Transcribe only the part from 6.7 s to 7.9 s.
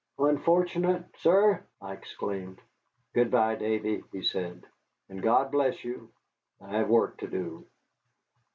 have work to do."